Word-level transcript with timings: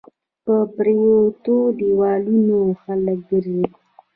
په 0.45 0.55
پريوتو 0.75 1.55
ديوالونو 1.79 2.59
خلک 2.81 3.19
ګرځى 3.29 3.63